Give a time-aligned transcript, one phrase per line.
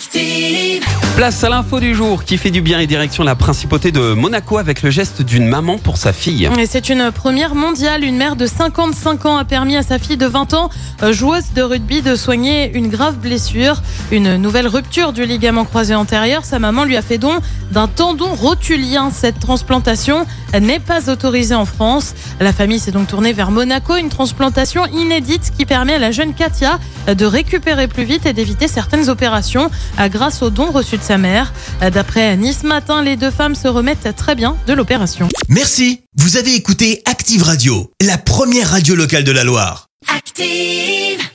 [0.00, 0.82] Active.
[1.16, 4.56] Place à l'info du jour qui fait du bien et direction la principauté de Monaco
[4.56, 6.48] avec le geste d'une maman pour sa fille.
[6.58, 8.04] Et c'est une première mondiale.
[8.04, 10.70] Une mère de 55 ans a permis à sa fille de 20 ans,
[11.02, 13.82] euh, joueuse de rugby, de soigner une grave blessure.
[14.10, 16.46] Une nouvelle rupture du ligament croisé antérieur.
[16.46, 17.38] Sa maman lui a fait don
[17.70, 19.10] d'un tendon rotulien.
[19.10, 20.24] Cette transplantation
[20.58, 22.14] n'est pas autorisée en France.
[22.40, 23.96] La famille s'est donc tournée vers Monaco.
[23.96, 28.68] Une transplantation inédite qui permet à la jeune Katia de récupérer plus vite et d'éviter
[28.68, 29.70] certaines opérations
[30.08, 31.52] grâce aux dons reçus de sa mère.
[31.80, 35.28] D'après Nice Matin, les deux femmes se remettent très bien de l'opération.
[35.48, 39.88] Merci, vous avez écouté Active Radio, la première radio locale de la Loire.
[40.14, 41.30] Active.